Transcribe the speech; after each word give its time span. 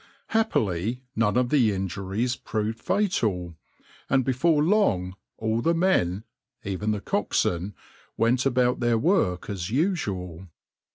Happily, 0.29 1.03
none 1.15 1.37
of 1.37 1.49
the 1.49 1.71
injuries 1.71 2.35
proved 2.35 2.79
fatal, 2.79 3.53
and 4.09 4.25
before 4.25 4.63
long 4.63 5.15
all 5.37 5.61
the 5.61 5.75
men, 5.75 6.23
even 6.63 6.89
the 6.89 7.01
coxswain, 7.01 7.75
went 8.17 8.43
about 8.43 8.79
their 8.79 8.97
work 8.97 9.47
as 9.47 9.69
usual. 9.69 10.47